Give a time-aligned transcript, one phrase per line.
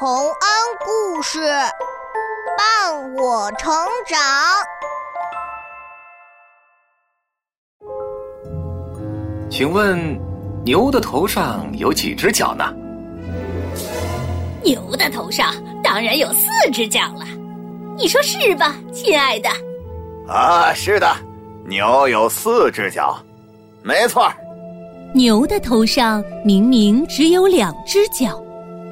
[0.00, 0.30] 洪恩
[0.84, 1.40] 故事
[2.56, 3.74] 伴我成
[4.06, 4.16] 长。
[9.50, 9.98] 请问，
[10.64, 12.72] 牛的头上有几只脚呢？
[14.62, 17.24] 牛的头上当然有四只脚了，
[17.96, 19.48] 你说是吧，亲爱的？
[20.28, 21.12] 啊，是的，
[21.66, 23.18] 牛有四只脚，
[23.82, 24.32] 没错。
[25.12, 28.40] 牛的头上明明只有两只脚，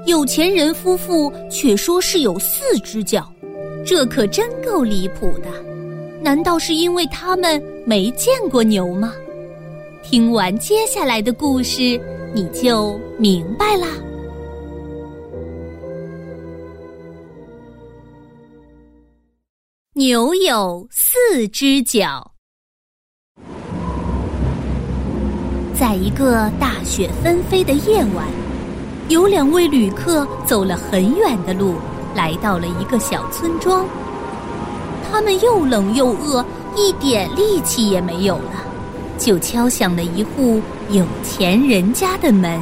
[0.06, 3.28] 有钱人夫妇却说是有四只脚，
[3.84, 5.48] 这可真够离谱的。
[6.22, 9.12] 难道是因为他们没见过牛吗？
[10.04, 12.00] 听完接下来的故事，
[12.32, 13.88] 你就明白啦。
[19.94, 22.30] 牛有四只脚。
[25.76, 28.26] 在一个大雪纷飞的夜晚，
[29.08, 31.76] 有两位旅客走了很远的路，
[32.14, 33.86] 来到了一个小村庄。
[35.08, 38.50] 他们又冷又饿，一点力气也没有了，
[39.16, 42.60] 就敲响了一户有钱人家的门。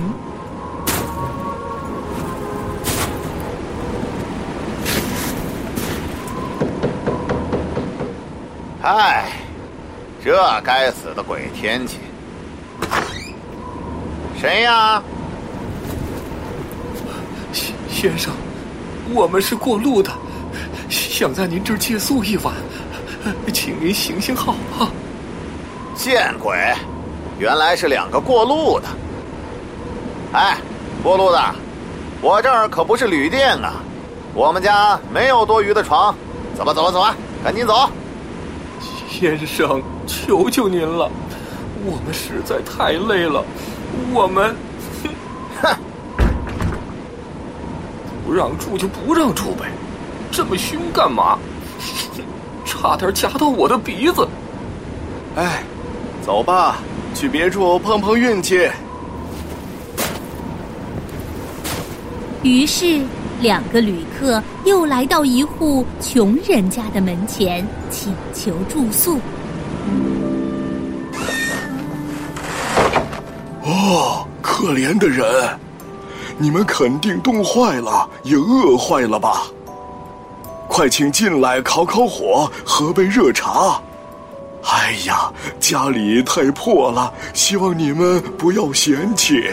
[8.82, 9.32] 唉，
[10.22, 11.96] 这该死的鬼天气！
[14.38, 15.02] 谁呀？
[18.04, 18.34] 先先生，
[19.14, 20.10] 我们是过路的，
[20.90, 22.52] 想在您这儿借宿一晚，
[23.50, 24.92] 请您行行好啊！
[25.94, 26.54] 见鬼！
[27.38, 28.88] 原来是两个过路的。
[30.34, 30.58] 哎，
[31.02, 31.42] 过路的，
[32.20, 33.76] 我这儿可不是旅店啊，
[34.34, 36.14] 我们家没有多余的床，
[36.54, 37.88] 走吧，走吧，走吧，赶紧走。
[39.08, 41.10] 先生，求求您了，
[41.86, 43.42] 我们实在太累了，
[44.12, 44.54] 我们，
[48.24, 49.66] 不让住就不让住呗，
[50.30, 51.38] 这么凶干嘛？
[52.64, 54.26] 差点夹到我的鼻子。
[55.36, 55.62] 哎，
[56.24, 56.78] 走吧，
[57.14, 58.68] 去别处碰碰运气。
[62.42, 63.00] 于是。
[63.40, 69.18] 两个旅客又来到一户穷人家的门前，请求住宿。
[73.62, 75.26] 哦，可怜的人，
[76.36, 79.42] 你们肯定冻坏了，也饿坏了吧？
[80.68, 83.80] 快请进来烤烤火，喝杯热茶。
[84.64, 85.30] 哎呀，
[85.60, 89.44] 家里太破了，希望你们不要嫌弃。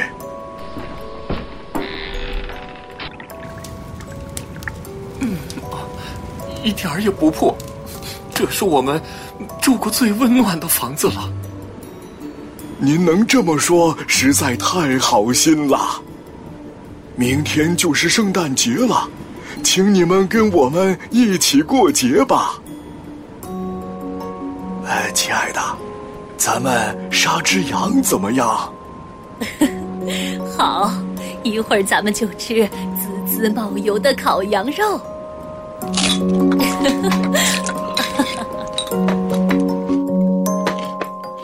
[5.19, 5.37] 嗯
[6.63, 7.55] 一点儿也不破，
[8.33, 9.01] 这是我们
[9.61, 11.29] 住过最温暖的房子了。
[12.79, 16.01] 您能这么说，实在太好心了。
[17.15, 19.07] 明天就是圣诞节了，
[19.63, 22.59] 请你们跟我们一起过节吧。
[24.87, 25.61] 哎，亲爱的，
[26.37, 28.73] 咱们杀只羊怎么样？
[30.57, 30.91] 好，
[31.43, 32.67] 一会儿咱们就吃
[32.97, 34.99] 滋滋冒油的烤羊肉。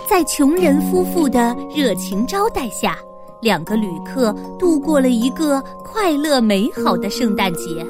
[0.10, 2.98] 在穷人夫妇的热情招待下，
[3.42, 7.86] 两个旅客度过了一个快乐美好的圣诞节。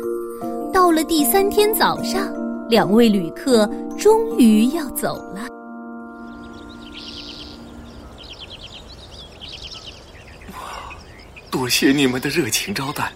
[0.74, 2.32] 到了第三天早上，
[2.70, 5.48] 两位旅客终于要走了。
[11.50, 13.12] 多谢你们的热情招待。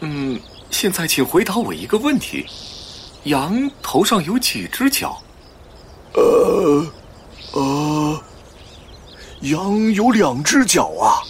[0.00, 0.38] 嗯。
[0.70, 2.44] 现在，请回答我一个问题：
[3.24, 5.16] 羊头上有几只脚？
[6.14, 6.84] 呃，
[7.52, 8.20] 呃，
[9.42, 11.22] 羊有两只脚啊，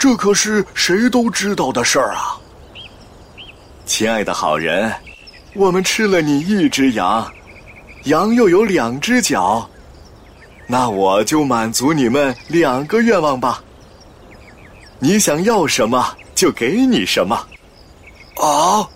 [0.00, 2.40] 这可是谁都知道的事儿啊。
[3.84, 4.90] 亲爱的好人，
[5.52, 7.30] 我们吃了你一只羊，
[8.04, 9.68] 羊又有两只脚，
[10.66, 13.62] 那我就满足你们两个愿望吧。
[14.98, 17.36] 你想要什么，就给你什么。
[18.36, 18.88] 啊，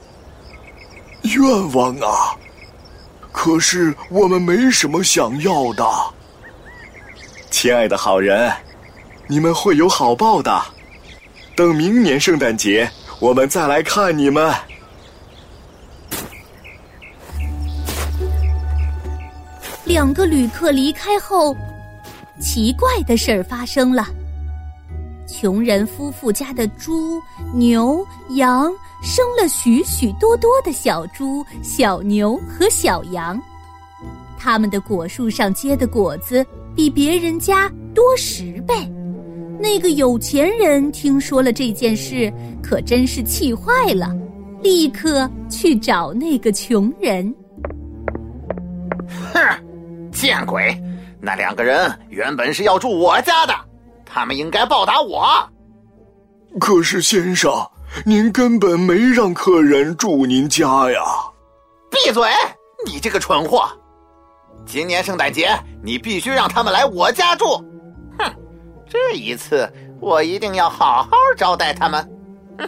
[1.24, 2.34] 愿望啊！
[3.30, 5.86] 可是我们没什么想要的。
[7.50, 8.50] 亲爱的好人，
[9.26, 10.64] 你们会有好报的。
[11.56, 12.90] 等明年圣诞节，
[13.20, 14.52] 我们再来看你们。
[19.84, 21.54] 两个旅客离开后，
[22.40, 24.04] 奇怪的事儿发生了。
[25.28, 27.20] 穷人夫妇家的猪、
[27.54, 28.72] 牛、羊
[29.02, 33.40] 生了许许多多的小猪、小牛和小羊，
[34.36, 38.74] 他们的果树上结的果子比别人家多十倍。
[39.58, 44.14] 那个有钱人听说了这件事，可真是气坏了，
[44.62, 47.34] 立刻去找那个穷人。
[49.32, 49.40] 哼，
[50.12, 50.76] 见鬼！
[51.20, 53.54] 那两个人原本是要住我家的，
[54.04, 55.26] 他们应该报答我。
[56.60, 57.50] 可是先生，
[58.04, 61.00] 您根本没让客人住您家呀！
[61.90, 62.28] 闭嘴！
[62.86, 63.66] 你这个蠢货！
[64.66, 65.48] 今年圣诞节
[65.82, 67.46] 你必须让他们来我家住。
[68.18, 68.30] 哼，
[68.94, 69.68] 这一次
[70.00, 72.08] 我一定要好好招待他们。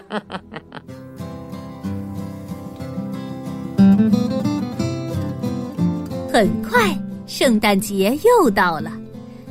[6.32, 8.90] 很快，圣诞节又到了。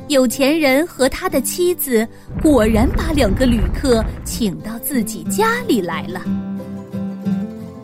[0.08, 2.06] 有钱人和他的妻子
[2.42, 6.20] 果然把两个旅客请到自己家里来了。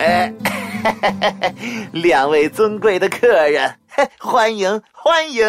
[0.00, 0.30] 哎，
[1.92, 3.74] 两位尊贵的客人，
[4.20, 5.42] 欢迎欢迎！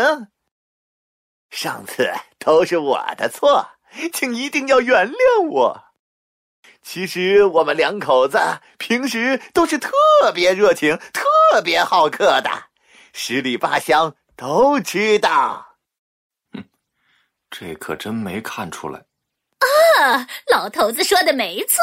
[1.54, 3.70] 上次都是我的错，
[4.12, 5.84] 请一定要原谅我。
[6.82, 8.40] 其实我们两口子
[8.80, 9.92] 平时都是特
[10.34, 12.50] 别热情、特别好客的，
[13.14, 15.78] 十里八乡都知道。
[17.52, 19.00] 这可真没看出来。
[19.60, 21.78] 啊，老头子说的没错，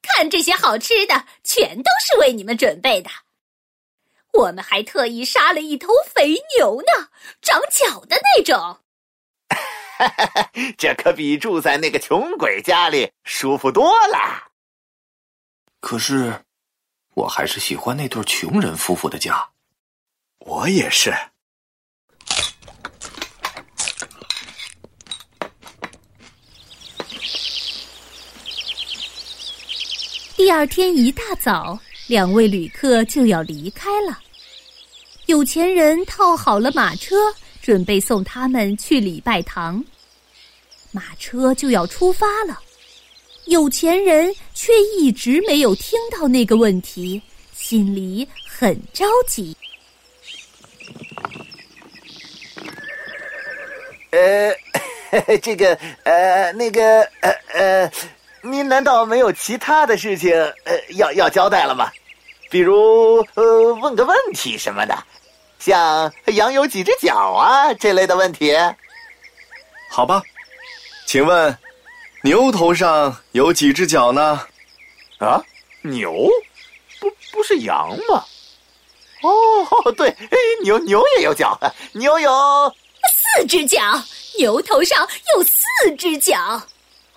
[0.00, 3.10] 看这些好吃的，全都是为你们准备的。
[4.32, 7.08] 我们还特意杀了一头肥牛呢，
[7.42, 8.78] 长角的那种。
[10.78, 14.48] 这可比住在那个穷鬼家里舒服多了。
[15.80, 16.44] 可是，
[17.14, 19.50] 我还是喜欢那对穷人夫妇的家。
[20.38, 21.14] 我也是。
[30.36, 31.78] 第二天一大早，
[32.08, 34.18] 两位旅客就要离开了。
[35.26, 37.14] 有钱人套好了马车，
[37.62, 39.82] 准备送他们去礼拜堂。
[40.90, 42.60] 马车就要出发了，
[43.46, 47.22] 有钱人却一直没有听到那个问题，
[47.54, 49.56] 心里很着急。
[54.10, 54.54] 呃，
[55.40, 57.92] 这个，呃，那个，呃呃。
[58.44, 60.34] 您难道没有其他的事情
[60.64, 61.92] 呃要要交代了吗？
[62.50, 64.98] 比如呃问个问题什么的，
[65.64, 68.52] 像羊有几只脚啊这类的问题。
[69.88, 70.20] 好吧，
[71.06, 71.56] 请问
[72.24, 74.44] 牛头上有几只脚呢？
[75.18, 75.40] 啊，
[75.82, 76.12] 牛
[76.98, 78.24] 不不是羊吗？
[79.22, 80.12] 哦，对，
[80.64, 81.56] 牛牛也有脚，
[81.92, 82.74] 牛有
[83.38, 83.80] 四只脚，
[84.38, 86.36] 牛头上有四只脚。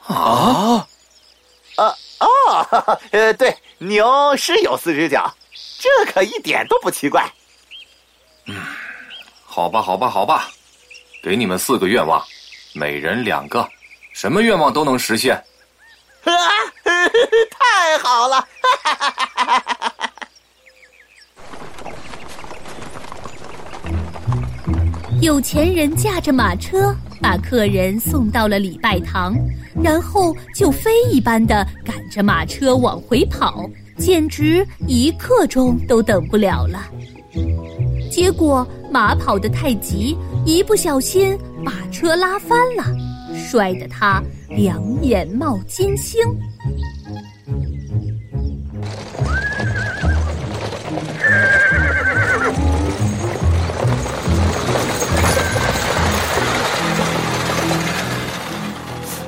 [0.06, 0.88] 啊。
[1.78, 5.36] 啊哦， 呃，对，牛是有四只脚，
[5.80, 7.28] 这可一点都不奇怪。
[8.48, 8.56] 嗯，
[9.46, 10.50] 好吧，好吧，好吧，
[11.22, 12.24] 给你们四个愿望，
[12.74, 13.68] 每人两个，
[14.14, 15.36] 什么愿望都能实现。
[16.24, 16.32] 啊，
[17.52, 18.48] 太好了！
[25.22, 26.96] 有钱人驾着马车。
[27.22, 29.34] 把客人送到了礼拜堂，
[29.82, 33.68] 然后就飞一般的赶着马车往回跑，
[33.98, 36.86] 简直一刻钟都等不了了。
[38.26, 40.18] 结果马跑得太急，
[40.48, 42.84] 一不小心把车拉翻了，
[43.36, 44.20] 摔得他
[44.50, 46.20] 两眼冒金星。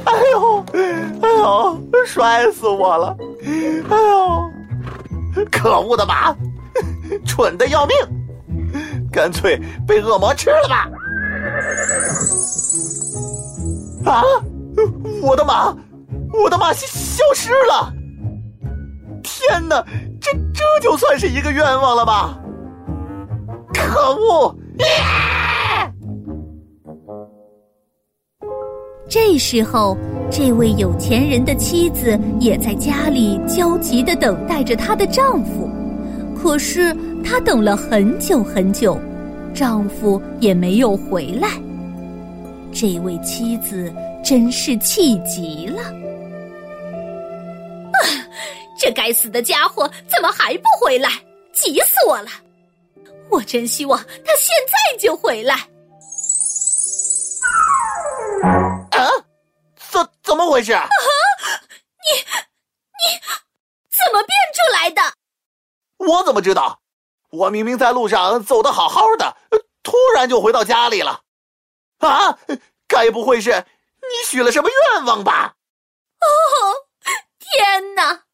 [0.05, 0.65] 哎呦，
[1.21, 3.15] 哎呦摔死我了！
[3.91, 4.51] 哎呦，
[5.51, 6.35] 可恶的马，
[7.27, 7.95] 蠢的要命，
[9.17, 10.87] 干脆被恶魔吃了吧！
[14.05, 14.21] 啊，
[15.23, 15.75] 我的马，
[16.39, 17.91] 我的马消消失了！
[19.23, 19.83] 天哪，
[20.21, 22.37] 这这就算是一个愿望了吧？
[23.73, 24.55] 可恶！
[29.09, 29.97] 这时候。
[30.29, 35.69] 这位有钱人的妻子也在家里焦急的等待着她的丈夫，
[36.35, 36.93] 可是
[37.23, 38.99] 她等了很久很久，
[39.57, 41.49] 丈夫也没有回来。
[42.71, 43.91] 这位妻子
[44.23, 45.81] 真是气极了！
[47.91, 47.97] 啊，
[48.77, 51.09] 这该死的家伙怎么还不回来？
[51.53, 52.29] 急死我了！
[53.31, 55.55] 我真希望他现在就回来。
[58.91, 59.09] 啊
[59.89, 60.71] 怎怎么回事？
[60.73, 60.87] 啊！
[62.05, 62.13] 你
[62.93, 63.19] 你
[63.89, 65.01] 怎么变出来的？
[65.97, 66.79] 我怎么知道？
[67.29, 69.35] 我明明在路上走的好好的，
[69.87, 71.21] 突然就回到家里了。
[71.99, 72.37] 啊！
[72.89, 73.65] 该不会是
[74.01, 75.55] 你许了什么愿望吧？
[76.19, 76.27] 哦，
[77.39, 78.25] 天哪！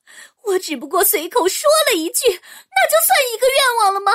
[0.45, 4.12] 我只不过随口说了一句，那就算一个愿望了吗？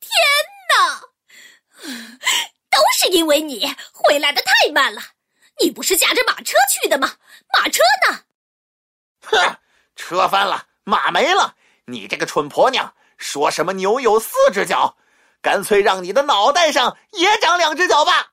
[0.00, 0.10] 天
[0.70, 1.02] 哪！
[2.70, 5.02] 都是因为你回来的太慢了。
[5.60, 7.16] 你不是驾着马车去的吗？
[7.52, 8.22] 马车呢？
[9.20, 9.58] 哼，
[9.94, 11.56] 车翻了，马没了。
[11.84, 14.96] 你这个蠢婆娘，说什么牛有四只脚？
[15.42, 18.28] 干脆让你的脑袋上也长两只脚吧！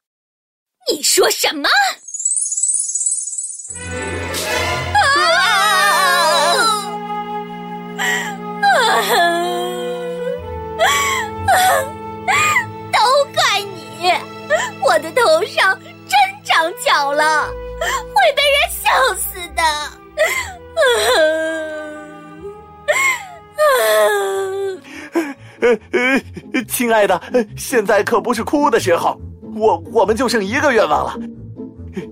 [0.91, 1.69] 你说什么？
[4.89, 6.69] 啊
[12.91, 12.99] 都
[13.33, 14.11] 怪你！
[14.81, 18.57] 我的头上真长脚了，会被人
[26.73, 27.21] 亲爱的，
[27.55, 29.15] 现在可不是哭的时候。
[29.55, 31.15] 我我们就剩一个愿望了，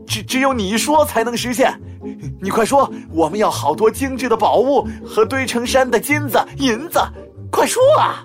[0.05, 1.73] 只只有你说才能实现。
[2.39, 6.99] 你快说，我们要好多精致的宝物和堆成山的金子银子，
[7.51, 8.23] 快说啊！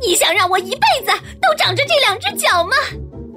[0.00, 2.72] 你想让我一辈子都长着这两只脚吗？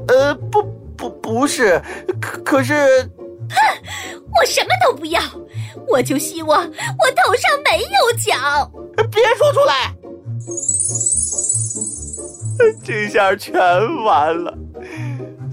[0.07, 0.63] 呃，不
[0.97, 1.79] 不不是，
[2.19, 3.57] 可可是，哼，
[4.39, 5.21] 我什么都不要，
[5.87, 8.71] 我就希望我头上没有角。
[9.11, 9.93] 别说出来，
[12.83, 13.53] 这下全
[14.03, 14.57] 完了。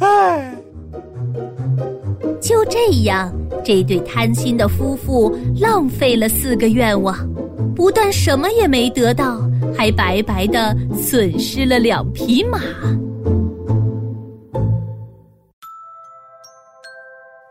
[0.00, 0.54] 唉，
[2.40, 3.32] 就这样，
[3.64, 7.16] 这对贪心的夫妇浪费了四个愿望，
[7.74, 9.40] 不但什么也没得到，
[9.76, 12.60] 还白白的损失了两匹马。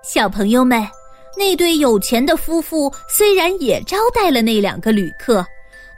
[0.04, 0.82] 小朋友们，
[1.38, 5.46] 那对有钱的夫妇虽然也招待了那两个旅客，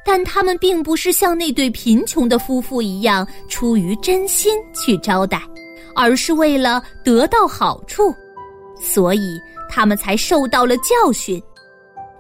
[0.07, 5.39] 但他们并不是像那对贫穷的夫妇一样出于真心去招待。
[5.99, 8.13] 而是为了得到好处，
[8.79, 11.41] 所以他们才受到了教训。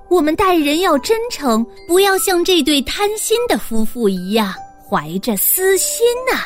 [0.09, 4.51] 我们待人要真诚，不要像这对贪心的夫妇一样
[4.89, 6.39] 怀着私心呐。